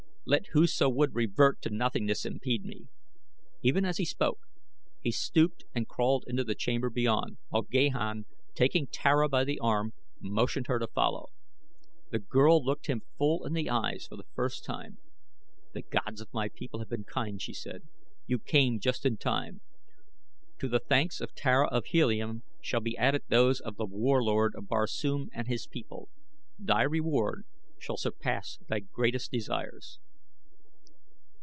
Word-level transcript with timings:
Let 0.23 0.45
whoso 0.53 0.87
would 0.87 1.13
revert 1.15 1.61
to 1.63 1.69
nothingness 1.71 2.25
impede 2.25 2.63
me." 2.63 2.87
Even 3.63 3.83
as 3.83 3.97
he 3.97 4.05
spoke 4.05 4.39
he 5.01 5.11
stooped 5.11 5.65
and 5.75 5.87
crawled 5.89 6.23
into 6.25 6.43
the 6.45 6.55
chamber 6.55 6.89
beyond, 6.89 7.37
while 7.49 7.63
Gahan, 7.63 8.25
taking 8.53 8.87
Tara 8.87 9.27
by 9.27 9.43
the 9.43 9.59
arm, 9.59 9.93
motioned 10.21 10.67
her 10.67 10.79
to 10.79 10.87
follow. 10.87 11.29
The 12.11 12.19
girl 12.19 12.63
looked 12.63 12.85
him 12.87 13.01
full 13.17 13.45
in 13.45 13.51
the 13.51 13.69
eyes 13.69 14.05
for 14.07 14.15
the 14.15 14.25
first 14.35 14.63
time. 14.63 14.99
"The 15.73 15.81
Gods 15.81 16.21
of 16.21 16.33
my 16.33 16.47
people 16.47 16.79
have 16.79 16.89
been 16.89 17.03
kind," 17.03 17.41
she 17.41 17.53
said; 17.53 17.81
"you 18.25 18.39
came 18.39 18.79
just 18.79 19.05
in 19.05 19.17
time. 19.17 19.59
To 20.59 20.69
the 20.69 20.79
thanks 20.79 21.19
of 21.19 21.35
Tara 21.35 21.67
of 21.67 21.87
Helium 21.87 22.43
shall 22.61 22.79
be 22.79 22.95
added 22.95 23.23
those 23.27 23.59
of 23.59 23.75
The 23.75 23.85
Warlord 23.87 24.53
of 24.55 24.67
Barsoom 24.69 25.29
and 25.33 25.47
his 25.47 25.67
people. 25.67 26.07
Thy 26.57 26.83
reward 26.83 27.43
shall 27.79 27.97
surpass 27.97 28.59
thy 28.69 28.79
greatest 28.79 29.31
desires." 29.31 29.99